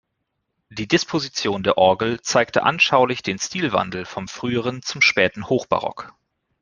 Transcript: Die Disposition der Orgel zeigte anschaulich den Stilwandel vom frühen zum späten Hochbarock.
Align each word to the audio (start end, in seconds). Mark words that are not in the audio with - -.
Die 0.71 0.87
Disposition 0.87 1.61
der 1.61 1.77
Orgel 1.77 2.19
zeigte 2.23 2.63
anschaulich 2.63 3.21
den 3.21 3.37
Stilwandel 3.37 4.05
vom 4.05 4.27
frühen 4.27 4.81
zum 4.81 4.99
späten 4.99 5.45
Hochbarock. 5.47 6.11